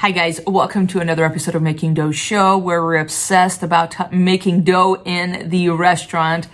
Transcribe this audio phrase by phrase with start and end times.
[0.00, 4.62] Hi guys, welcome to another episode of Making Dough Show where we're obsessed about making
[4.62, 6.46] dough in the restaurant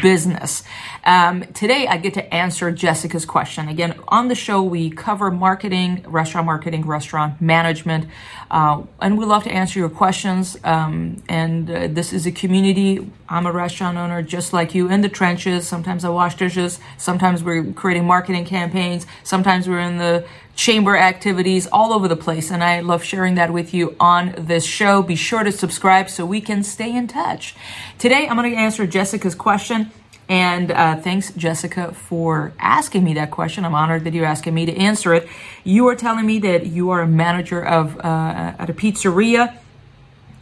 [0.00, 0.62] business.
[1.04, 3.66] Um, today I get to answer Jessica's question.
[3.66, 8.06] Again, on the show we cover marketing, restaurant marketing, restaurant management,
[8.52, 10.56] uh, and we love to answer your questions.
[10.62, 13.10] Um, and uh, this is a community.
[13.28, 15.66] I'm a restaurant owner just like you in the trenches.
[15.66, 16.78] Sometimes I wash dishes.
[16.98, 19.08] Sometimes we're creating marketing campaigns.
[19.24, 20.24] Sometimes we're in the
[20.54, 22.50] chamber activities all over the place.
[22.50, 25.02] And I love sharing that with you on this show.
[25.02, 27.54] Be sure to subscribe so we can stay in touch.
[27.98, 29.90] Today, I'm going to answer Jessica's question.
[30.28, 33.64] And uh, thanks, Jessica, for asking me that question.
[33.64, 35.28] I'm honored that you're asking me to answer it.
[35.64, 39.56] You are telling me that you are a manager of uh, at a pizzeria,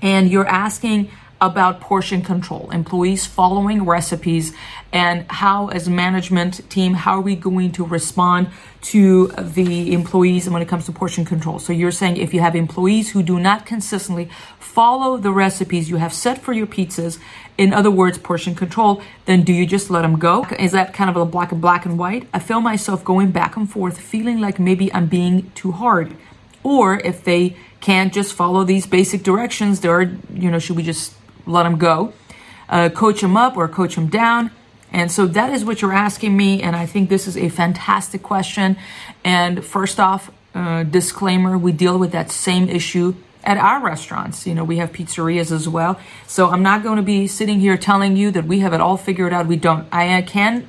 [0.03, 4.53] and you're asking about portion control, employees following recipes,
[4.93, 8.49] and how, as a management team, how are we going to respond
[8.83, 11.59] to the employees when it comes to portion control?
[11.59, 15.97] So you're saying if you have employees who do not consistently follow the recipes you
[15.97, 17.19] have set for your pizzas,
[17.57, 20.47] in other words, portion control, then do you just let them go?
[20.59, 22.29] Is that kind of a black and black and white?
[22.33, 26.15] I feel myself going back and forth, feeling like maybe I'm being too hard.
[26.63, 30.83] Or if they can't just follow these basic directions, there are, you know, should we
[30.83, 31.15] just
[31.47, 32.13] let them go,
[32.69, 34.51] uh, coach them up or coach them down.
[34.93, 36.63] And so that is what you're asking me.
[36.63, 38.77] And I think this is a fantastic question.
[39.25, 44.47] And first off, uh, disclaimer we deal with that same issue at our restaurants.
[44.47, 45.99] You know, we have pizzerias as well.
[46.27, 48.97] So I'm not going to be sitting here telling you that we have it all
[48.97, 49.47] figured out.
[49.47, 49.87] We don't.
[49.93, 50.69] I can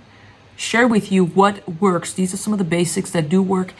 [0.55, 2.13] share with you what works.
[2.13, 3.73] These are some of the basics that do work.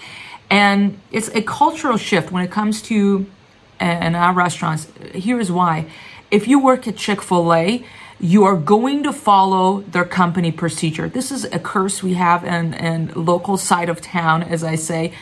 [0.50, 3.28] And it's a cultural shift when it comes to
[3.80, 4.88] and our restaurants.
[5.14, 5.88] Here is why
[6.32, 7.86] if you work at Chick fil A,
[8.20, 11.10] you are going to follow their company procedure.
[11.10, 15.14] This is a curse we have in, in local side of town, as I say,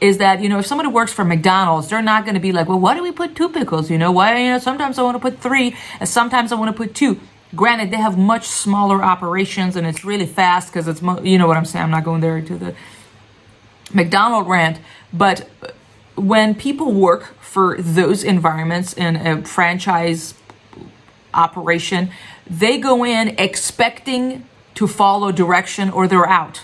[0.00, 2.68] is that, you know, if somebody works for McDonald's, they're not going to be like,
[2.68, 3.90] well, why do we put two pickles?
[3.90, 6.74] You know, why, you know, sometimes I want to put three and sometimes I want
[6.74, 7.20] to put two.
[7.54, 11.46] Granted, they have much smaller operations and it's really fast because it's, mo- you know
[11.46, 11.84] what I'm saying?
[11.84, 12.74] I'm not going there to the
[13.94, 14.78] McDonald rant,
[15.12, 15.48] but
[16.16, 20.34] when people work for those environments in a franchise
[21.34, 22.10] operation,
[22.46, 26.62] they go in expecting to follow direction or they're out.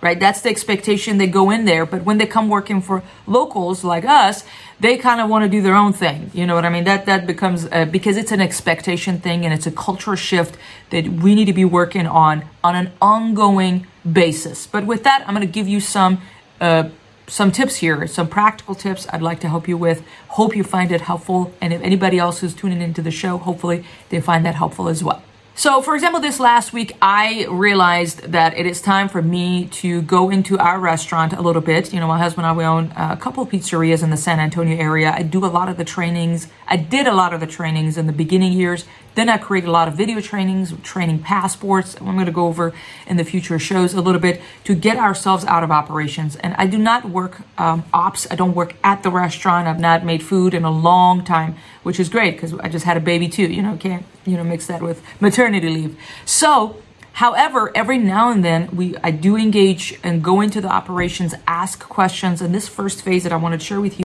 [0.00, 0.20] Right?
[0.20, 1.84] That's the expectation they go in there.
[1.84, 4.44] But when they come working for locals like us,
[4.78, 6.30] they kind of want to do their own thing.
[6.32, 6.84] You know what I mean?
[6.84, 10.56] That that becomes uh, because it's an expectation thing and it's a cultural shift
[10.90, 14.68] that we need to be working on on an ongoing basis.
[14.68, 16.20] But with that, I'm going to give you some
[16.60, 16.90] uh,
[17.28, 20.02] some tips here, some practical tips I'd like to help you with.
[20.28, 21.52] Hope you find it helpful.
[21.60, 25.04] And if anybody else who's tuning into the show, hopefully they find that helpful as
[25.04, 25.22] well.
[25.58, 30.02] So, for example, this last week, I realized that it is time for me to
[30.02, 31.92] go into our restaurant a little bit.
[31.92, 34.38] You know, my husband and I, we own a couple of pizzerias in the San
[34.38, 35.12] Antonio area.
[35.12, 36.46] I do a lot of the trainings.
[36.68, 38.84] I did a lot of the trainings in the beginning years.
[39.16, 41.96] Then I created a lot of video trainings, training passports.
[41.96, 42.72] I'm going to go over
[43.08, 46.36] in the future shows a little bit to get ourselves out of operations.
[46.36, 48.28] And I do not work um, ops.
[48.30, 49.66] I don't work at the restaurant.
[49.66, 52.96] I've not made food in a long time, which is great because I just had
[52.96, 53.52] a baby too.
[53.52, 55.98] You know, can't you know mix that with maternity leave.
[56.24, 56.76] So.
[57.14, 61.80] However, every now and then we I do engage and go into the operations, ask
[61.80, 64.04] questions, and this first phase that I want to share with you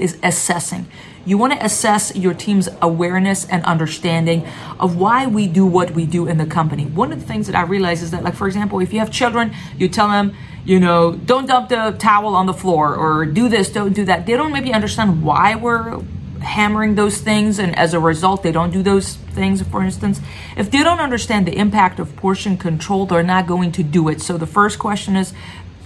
[0.00, 0.86] is assessing.
[1.26, 4.46] You want to assess your team's awareness and understanding
[4.78, 6.86] of why we do what we do in the company.
[6.86, 9.10] One of the things that I realize is that, like, for example, if you have
[9.10, 10.34] children, you tell them,
[10.64, 14.26] you know, don't dump the towel on the floor or do this, don't do that.
[14.26, 16.02] They don't maybe understand why we're
[16.40, 20.20] hammering those things and as a result they don't do those things for instance
[20.56, 24.20] if they don't understand the impact of portion control they're not going to do it
[24.22, 25.34] so the first question is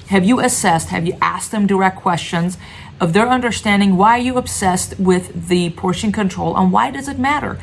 [0.08, 2.58] have you assessed have you asked them direct questions
[3.00, 7.18] of their understanding why are you obsessed with the portion control and why does it
[7.18, 7.58] matter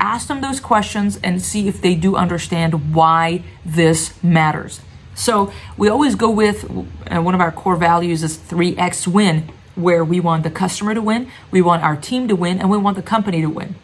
[0.00, 4.80] ask them those questions and see if they do understand why this matters
[5.14, 6.64] so we always go with
[7.10, 11.00] uh, one of our core values is 3x win where we want the customer to
[11.00, 13.76] win, we want our team to win, and we want the company to win.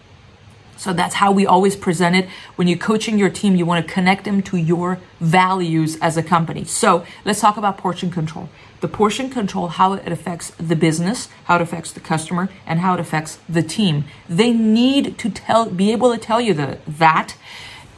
[0.85, 2.29] So that's how we always present it.
[2.57, 6.23] When you're coaching your team, you want to connect them to your values as a
[6.23, 6.65] company.
[6.65, 8.51] So let's talk about portion control.
[8.83, 12.93] The portion control, how it affects the business, how it affects the customer, and how
[12.93, 14.05] it affects the team.
[14.29, 17.35] They need to tell, be able to tell you the, that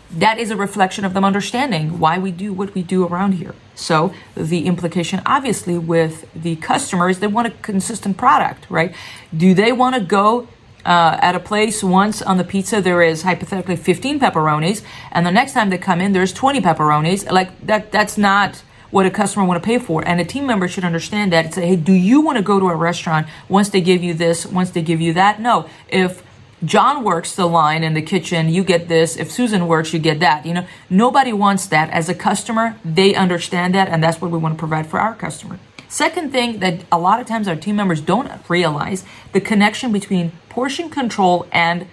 [0.08, 3.56] that is a reflection of them understanding why we do what we do around here.
[3.74, 8.94] So the implication, obviously, with the customers, they want a consistent product, right?
[9.36, 10.46] Do they want to go
[10.86, 15.32] uh, at a place once on the pizza there is hypothetically 15 pepperonis, and the
[15.32, 17.30] next time they come in there's 20 pepperonis?
[17.30, 20.06] Like that, that's not what a customer want to pay for.
[20.06, 22.60] And a team member should understand that and say, hey, do you want to go
[22.60, 25.40] to a restaurant once they give you this, once they give you that?
[25.40, 25.68] No.
[25.88, 26.22] If
[26.64, 29.16] John works the line in the kitchen, you get this.
[29.16, 30.46] If Susan works, you get that.
[30.46, 31.90] You know, nobody wants that.
[31.90, 35.14] As a customer, they understand that, and that's what we want to provide for our
[35.14, 35.58] customer.
[35.88, 40.32] Second thing that a lot of times our team members don't realize the connection between
[40.48, 41.86] portion control and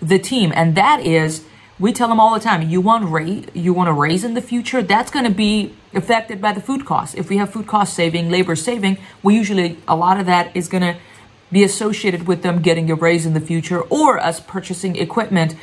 [0.00, 1.44] the team, and that is
[1.78, 4.40] we tell them all the time you want raise you want to raise in the
[4.40, 4.82] future?
[4.82, 8.30] That's going to be affected by the food costs if we have food cost saving
[8.30, 10.96] labor saving we usually a lot of that is going to
[11.50, 15.54] be associated with them getting a raise in the future or us purchasing equipment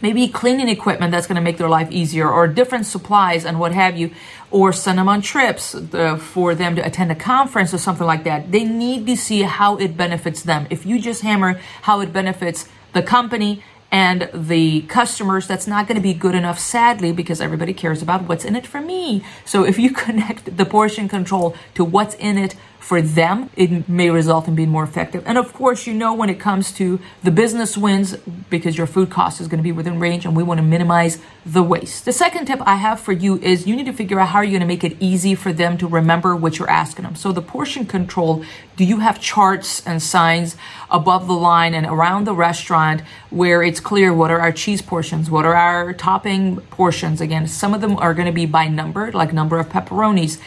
[0.00, 3.72] maybe cleaning equipment that's going to make their life easier or different supplies and what
[3.72, 4.10] have you
[4.50, 8.24] or send them on trips uh, for them to attend a conference or something like
[8.24, 12.12] that they need to see how it benefits them if you just hammer how it
[12.12, 17.40] benefits the company and the customers, that's not going to be good enough, sadly, because
[17.40, 19.24] everybody cares about what's in it for me.
[19.44, 22.54] So if you connect the portion control to what's in it
[22.88, 25.22] for them, it may result in being more effective.
[25.26, 28.16] And of course, you know, when it comes to the business wins,
[28.48, 31.18] because your food cost is going to be within range and we want to minimize
[31.44, 32.06] the waste.
[32.06, 34.42] The second tip I have for you is you need to figure out how are
[34.42, 37.14] you're going to make it easy for them to remember what you're asking them.
[37.14, 38.42] So the portion control,
[38.76, 40.56] do you have charts and signs
[40.90, 45.30] above the line and around the restaurant where it's clear what are our cheese portions,
[45.30, 47.20] what are our topping portions?
[47.20, 50.40] Again, some of them are going to be by number, like number of pepperonis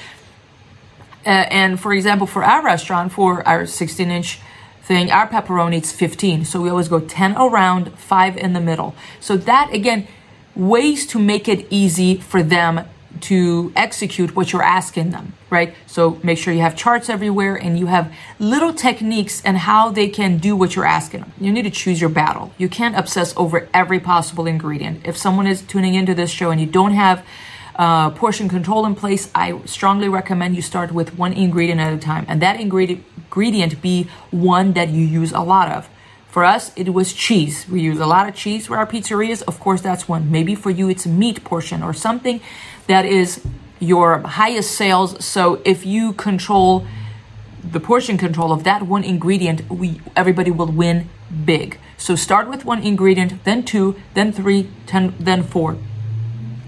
[1.26, 4.40] uh, and for example, for our restaurant, for our 16 inch
[4.84, 6.46] thing, our pepperoni it's 15.
[6.46, 8.96] So we always go 10 around, five in the middle.
[9.20, 10.08] So that again,
[10.56, 12.86] ways to make it easy for them
[13.20, 15.76] to execute what you're asking them, right?
[15.86, 20.08] So make sure you have charts everywhere and you have little techniques and how they
[20.08, 21.34] can do what you're asking them.
[21.40, 22.54] You need to choose your battle.
[22.58, 25.06] You can't obsess over every possible ingredient.
[25.06, 27.24] If someone is tuning into this show and you don't have
[27.81, 31.98] uh, portion control in place, I strongly recommend you start with one ingredient at a
[31.98, 35.89] time, and that ingredient be one that you use a lot of.
[36.30, 37.68] For us, it was cheese.
[37.68, 39.42] We use a lot of cheese for our pizzerias.
[39.48, 40.31] Of course, that's one.
[40.31, 42.39] Maybe for you, it's a meat portion or something
[42.86, 43.44] that is
[43.80, 45.25] your highest sales.
[45.25, 46.86] So if you control
[47.63, 51.10] the portion control of that one ingredient, we everybody will win
[51.45, 51.80] big.
[51.98, 55.77] So start with one ingredient, then two, then three, ten, then four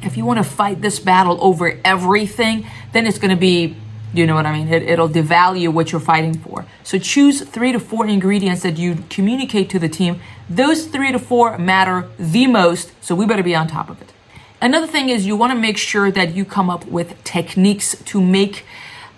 [0.05, 3.75] if you want to fight this battle over everything, then it's going to be,
[4.13, 4.67] you know what I mean?
[4.67, 6.65] It, it'll devalue what you're fighting for.
[6.83, 10.19] So choose three to four ingredients that you communicate to the team.
[10.49, 14.13] Those three to four matter the most, so we better be on top of it.
[14.61, 18.21] Another thing is you want to make sure that you come up with techniques to
[18.21, 18.65] make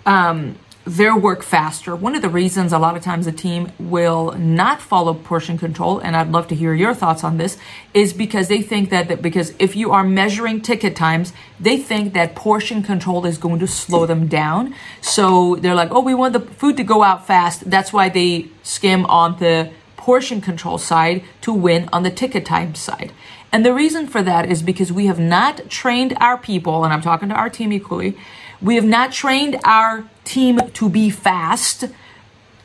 [0.04, 0.56] um,
[0.86, 1.96] their work faster.
[1.96, 5.98] One of the reasons a lot of times a team will not follow portion control,
[5.98, 7.58] and I'd love to hear your thoughts on this,
[7.92, 12.14] is because they think that, that because if you are measuring ticket times, they think
[12.14, 14.76] that portion control is going to slow them down.
[15.00, 17.68] So they're like, oh, we want the food to go out fast.
[17.68, 22.76] That's why they skim on the portion control side to win on the ticket time
[22.76, 23.12] side.
[23.50, 27.02] And the reason for that is because we have not trained our people, and I'm
[27.02, 28.16] talking to our team equally,
[28.62, 31.84] we have not trained our team to be fast,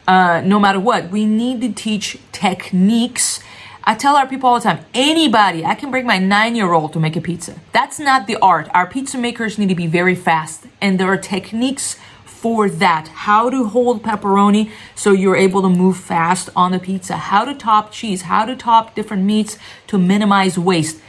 [0.08, 1.10] uh, no matter what.
[1.10, 3.40] We need to teach techniques.
[3.84, 6.92] I tell our people all the time anybody, I can bring my nine year old
[6.94, 7.60] to make a pizza.
[7.72, 8.70] That's not the art.
[8.74, 13.08] Our pizza makers need to be very fast, and there are techniques for that.
[13.08, 17.54] How to hold pepperoni so you're able to move fast on the pizza, how to
[17.54, 21.00] top cheese, how to top different meats to minimize waste.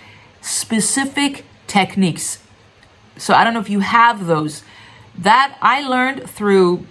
[0.42, 2.38] Specific techniques.
[3.16, 4.62] So I don't know if you have those.
[5.19, 6.87] That I learned through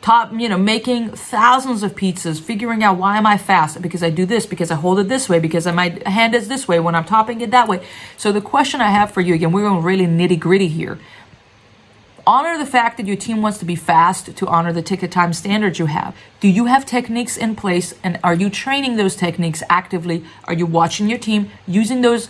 [0.00, 3.80] top, you know, making thousands of pizzas, figuring out why am I fast?
[3.80, 6.66] Because I do this, because I hold it this way, because my hand is this
[6.66, 7.86] way when I'm topping it that way.
[8.16, 10.98] So the question I have for you again, we're going really nitty gritty here.
[12.24, 15.32] Honor the fact that your team wants to be fast to honor the ticket time
[15.32, 16.16] standards you have.
[16.40, 20.24] Do you have techniques in place and are you training those techniques actively?
[20.44, 22.28] Are you watching your team using those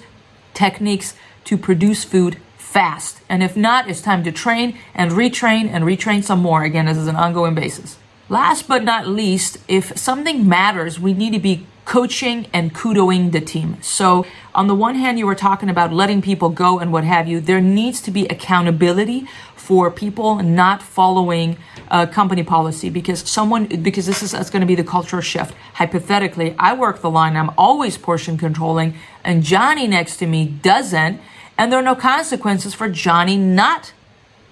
[0.54, 2.38] techniques to produce food
[2.72, 3.20] fast.
[3.28, 6.62] And if not, it's time to train and retrain and retrain some more.
[6.62, 7.98] Again, this is an ongoing basis.
[8.30, 13.40] Last but not least, if something matters, we need to be coaching and kudoing the
[13.40, 13.76] team.
[13.82, 14.24] So,
[14.54, 17.40] on the one hand, you were talking about letting people go and what have you.
[17.40, 21.58] There needs to be accountability for people not following
[21.90, 25.54] uh, company policy because someone because this is going to be the cultural shift.
[25.74, 27.36] Hypothetically, I work the line.
[27.36, 31.20] I'm always portion controlling, and Johnny next to me doesn't
[31.62, 33.92] and there are no consequences for Johnny not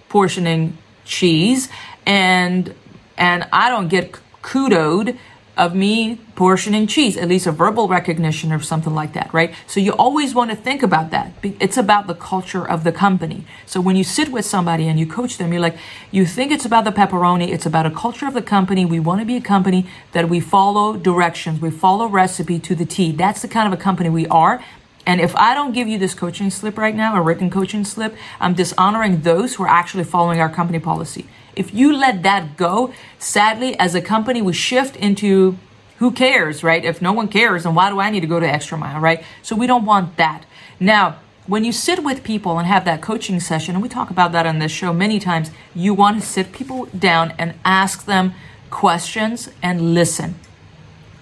[0.09, 1.69] portioning cheese
[2.07, 2.73] and
[3.19, 4.13] and I don't get
[4.43, 5.19] kudoed
[5.57, 9.53] of me portioning cheese, at least a verbal recognition or something like that, right?
[9.67, 11.33] So you always want to think about that.
[11.43, 13.45] It's about the culture of the company.
[13.67, 15.77] So when you sit with somebody and you coach them, you're like,
[16.13, 18.87] you think it's about the pepperoni, it's about a culture of the company.
[18.87, 22.87] We want to be a company that we follow directions, we follow recipe to the
[22.87, 23.11] T.
[23.11, 24.65] That's the kind of a company we are.
[25.11, 28.15] And if I don't give you this coaching slip right now, a written coaching slip,
[28.39, 31.27] I'm dishonoring those who are actually following our company policy.
[31.57, 35.59] If you let that go, sadly, as a company, we shift into
[35.97, 36.85] who cares, right?
[36.85, 39.25] If no one cares, then why do I need to go to extra mile, right?
[39.43, 40.45] So we don't want that.
[40.79, 41.17] Now,
[41.49, 44.47] when you sit with people and have that coaching session, and we talk about that
[44.47, 48.33] on this show many times, you want to sit people down and ask them
[48.71, 50.37] questions and listen.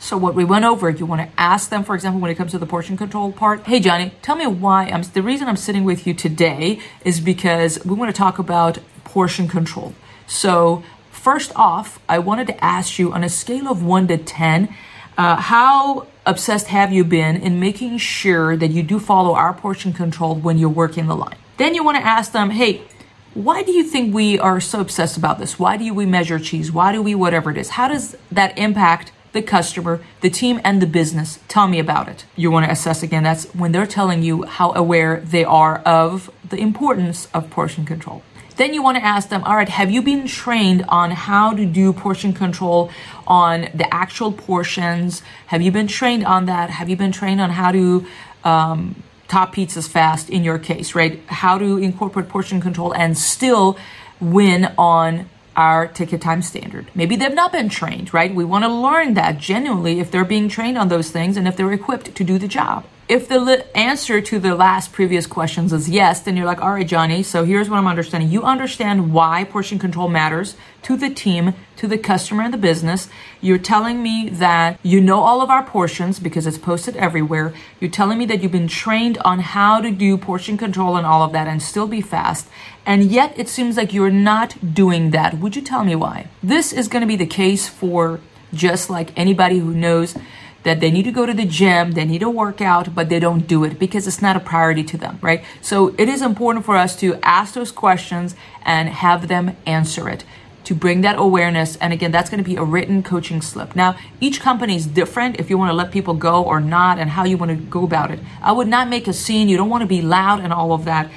[0.00, 2.52] So what we went over, you want to ask them, for example, when it comes
[2.52, 5.84] to the portion control part, hey Johnny, tell me why I'm the reason I'm sitting
[5.84, 9.94] with you today is because we want to talk about portion control.
[10.26, 14.72] So first off, I wanted to ask you on a scale of one to ten,
[15.16, 19.92] uh, how obsessed have you been in making sure that you do follow our portion
[19.92, 21.36] control when you're working the line?
[21.56, 22.82] Then you want to ask them, hey,
[23.34, 25.58] why do you think we are so obsessed about this?
[25.58, 26.70] Why do we measure cheese?
[26.70, 27.70] Why do we whatever it is?
[27.70, 31.38] How does that impact the customer, the team, and the business.
[31.48, 32.24] Tell me about it.
[32.36, 33.22] You want to assess again.
[33.22, 38.22] That's when they're telling you how aware they are of the importance of portion control.
[38.56, 41.64] Then you want to ask them, all right, have you been trained on how to
[41.64, 42.90] do portion control
[43.24, 45.22] on the actual portions?
[45.46, 46.68] Have you been trained on that?
[46.70, 48.04] Have you been trained on how to
[48.42, 51.20] um, top pizzas fast in your case, right?
[51.26, 53.78] How to incorporate portion control and still
[54.20, 56.86] win on our ticket time standard.
[56.94, 58.32] Maybe they've not been trained, right?
[58.32, 61.56] We want to learn that genuinely if they're being trained on those things and if
[61.56, 62.86] they're equipped to do the job.
[63.08, 66.72] If the li- answer to the last previous questions is yes, then you're like, all
[66.72, 68.28] right, Johnny, so here's what I'm understanding.
[68.28, 73.08] You understand why portion control matters to the team, to the customer, and the business.
[73.40, 77.54] You're telling me that you know all of our portions because it's posted everywhere.
[77.80, 81.22] You're telling me that you've been trained on how to do portion control and all
[81.22, 82.46] of that and still be fast.
[82.84, 85.38] And yet it seems like you're not doing that.
[85.38, 86.28] Would you tell me why?
[86.42, 88.20] This is going to be the case for
[88.52, 90.14] just like anybody who knows
[90.68, 93.18] that they need to go to the gym, they need to work out, but they
[93.18, 95.42] don't do it because it's not a priority to them, right?
[95.62, 100.24] So it is important for us to ask those questions and have them answer it
[100.64, 101.76] to bring that awareness.
[101.76, 103.74] And again, that's going to be a written coaching slip.
[103.74, 107.08] Now, each company is different if you want to let people go or not and
[107.08, 108.20] how you want to go about it.
[108.42, 109.48] I would not make a scene.
[109.48, 111.10] You don't want to be loud and all of that.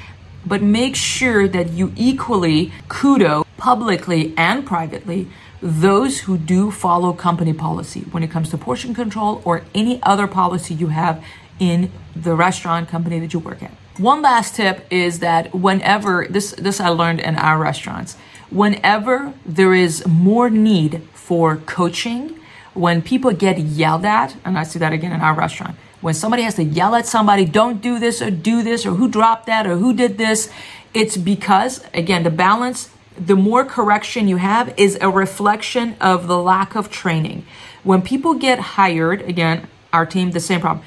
[0.46, 5.28] But make sure that you equally kudo publicly and privately
[5.62, 10.28] those who do follow company policy when it comes to portion control or any other
[10.28, 11.24] policy you have
[11.60, 13.72] in the restaurant company that you work at.
[13.98, 18.18] One last tip is that whenever this this I learned in our restaurants,
[18.50, 22.40] whenever there is more need for coaching,
[22.74, 26.42] when people get yelled at, and I see that again in our restaurant, when somebody
[26.44, 29.68] has to yell at somebody, don't do this or do this or who dropped that
[29.68, 30.50] or who did this,
[30.96, 32.90] it's because again the balance
[33.24, 37.46] the more correction you have is a reflection of the lack of training.
[37.84, 40.84] When people get hired, again, our team, the same problem.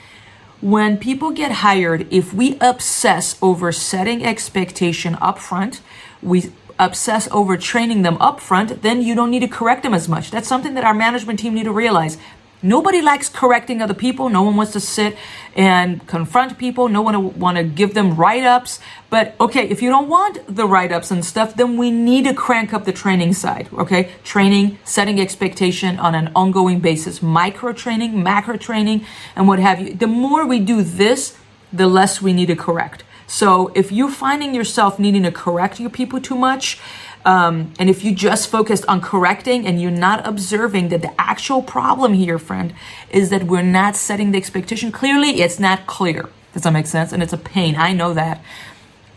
[0.61, 5.81] When people get hired, if we obsess over setting expectation up front,
[6.23, 10.09] we obsess over training them up front, then you don't need to correct them as
[10.09, 10.31] much.
[10.31, 12.19] That's something that our management team need to realize.
[12.65, 14.31] Nobody likes correcting other people.
[14.31, 15.19] No one wants to sit
[15.55, 16.89] and confront people.
[16.89, 18.81] No one want to give them write-ups.
[19.11, 22.73] But okay, if you don't want the write-ups and stuff, then we need to crank
[22.73, 23.69] up the training side.
[23.75, 29.05] Okay, training, setting expectation on an ongoing basis, micro training, macro training,
[29.37, 29.93] and what have you.
[29.93, 31.37] The more we do this,
[31.71, 33.05] the less we need to correct.
[33.27, 36.79] So if you're finding yourself needing to correct your people too much,
[37.25, 41.63] um, and if you just focused on correcting and you're not observing that the actual
[41.63, 42.75] problem here, friend,
[43.11, 46.29] is that we're not setting the expectation clearly, it's not clear.
[46.53, 47.13] Does that make sense?
[47.13, 47.77] And it's a pain.
[47.77, 48.43] I know that.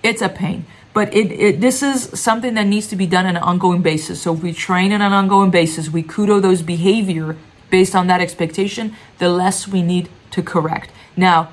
[0.04, 0.66] It's a pain.
[0.94, 4.22] But it, it this is something that needs to be done on an ongoing basis.
[4.22, 7.36] So if we train on an ongoing basis, we kudo those behavior
[7.70, 10.90] based on that expectation, the less we need to correct.
[11.16, 11.50] Now,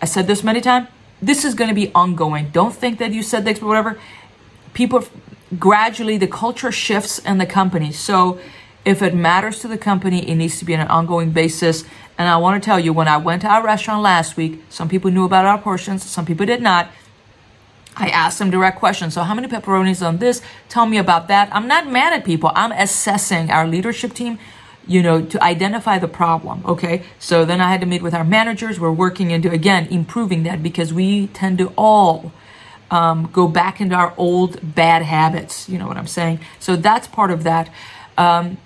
[0.00, 0.88] I said this many times.
[1.20, 2.50] This is going to be ongoing.
[2.50, 3.98] Don't think that you said this, whatever.
[4.74, 5.04] People
[5.58, 7.92] gradually the culture shifts in the company.
[7.92, 8.40] So
[8.84, 11.84] if it matters to the company, it needs to be on an ongoing basis.
[12.18, 14.88] And I want to tell you, when I went to our restaurant last week, some
[14.88, 16.90] people knew about our portions, some people did not.
[17.96, 19.14] I asked them direct questions.
[19.14, 20.42] So, how many pepperonis on this?
[20.68, 21.48] Tell me about that.
[21.50, 22.52] I'm not mad at people.
[22.54, 24.38] I'm assessing our leadership team,
[24.86, 26.62] you know, to identify the problem.
[26.66, 27.02] Okay.
[27.18, 28.78] So then I had to meet with our managers.
[28.78, 32.32] We're working into, again, improving that because we tend to all
[32.90, 35.68] um, go back into our old bad habits.
[35.68, 36.40] You know what I'm saying?
[36.60, 37.70] So that's part of that.
[38.16, 38.58] Um,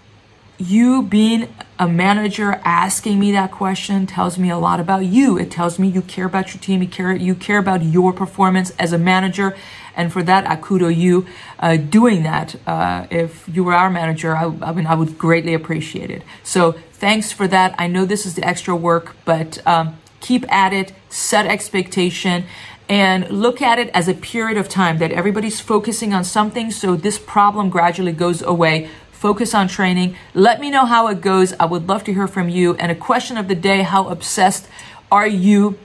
[0.61, 1.49] you being
[1.79, 5.39] a manager asking me that question tells me a lot about you.
[5.39, 8.71] It tells me you care about your team, you care, you care about your performance
[8.79, 9.57] as a manager.
[9.97, 11.27] And for that, I kudo you
[11.59, 12.57] uh, doing that.
[12.67, 16.23] Uh, if you were our manager, I, I, mean, I would greatly appreciate it.
[16.43, 17.75] So thanks for that.
[17.79, 22.45] I know this is the extra work, but um, keep at it, set expectation,
[22.91, 26.97] and look at it as a period of time that everybody's focusing on something so
[26.97, 30.17] this problem gradually goes away focus on training.
[30.33, 31.53] Let me know how it goes.
[31.61, 32.75] I would love to hear from you.
[32.77, 34.67] And a question of the day How obsessed
[35.13, 35.79] are you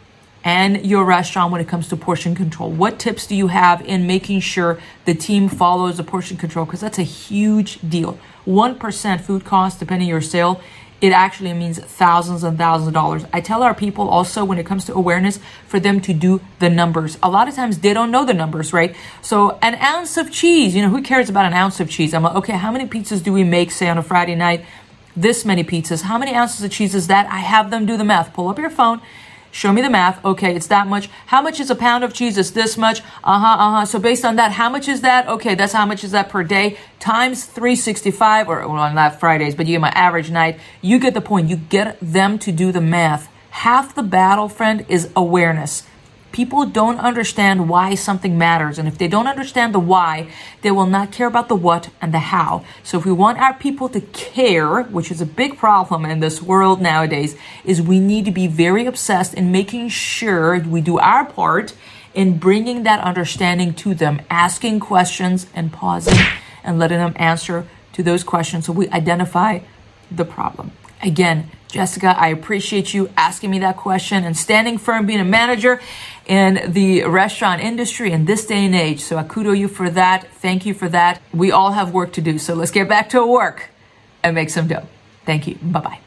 [0.45, 2.71] and your restaurant when it comes to portion control?
[2.71, 6.65] What tips do you have in making sure the team follows the portion control?
[6.65, 8.17] Because that's a huge deal.
[8.47, 10.61] 1% food cost, depending on your sale,
[11.01, 13.25] it actually means thousands and thousands of dollars.
[13.33, 16.69] I tell our people also when it comes to awareness for them to do the
[16.69, 17.17] numbers.
[17.21, 18.95] A lot of times they don't know the numbers, right?
[19.21, 22.13] So an ounce of cheese, you know, who cares about an ounce of cheese?
[22.13, 24.65] I'm like, okay, how many pizzas do we make, say, on a Friday night?
[25.15, 26.03] This many pizzas.
[26.03, 27.25] How many ounces of cheese is that?
[27.27, 28.33] I have them do the math.
[28.33, 29.01] Pull up your phone
[29.55, 30.23] Show me the math.
[30.25, 31.07] Okay, it's that much.
[31.27, 32.37] How much is a pound of cheese?
[32.37, 32.99] It's this much.
[33.23, 33.85] Uh huh, uh huh.
[33.85, 35.29] So based on that, how much is that?
[35.29, 39.65] Okay, that's how much is that per day times 365 or well, not Fridays, but
[39.65, 40.59] you get my average night.
[40.81, 41.47] You get the point.
[41.47, 43.29] You get them to do the math.
[43.51, 45.83] Half the battle, friend, is awareness
[46.35, 48.77] people don't understand why something matters.
[48.77, 50.27] And if they don't understand the why,
[50.63, 52.65] they will not care about the what and the how.
[52.83, 56.41] So if we want our people to care, which is a big problem in this
[56.41, 61.23] world nowadays, is we need to be very obsessed in making sure we do our
[61.23, 61.73] part
[62.13, 66.19] in bringing that understanding to them, asking questions and pausing
[66.65, 69.59] and letting them answer to those questions so we identify
[70.11, 70.73] the problem.
[71.01, 75.81] Again, Jessica, I appreciate you asking me that question and standing firm being a manager
[76.25, 79.01] in the restaurant industry in this day and age.
[79.01, 80.27] So I kudo you for that.
[80.35, 81.21] Thank you for that.
[81.33, 82.37] We all have work to do.
[82.37, 83.69] So let's get back to work
[84.23, 84.87] and make some dough.
[85.25, 85.55] Thank you.
[85.55, 86.04] Bye bye.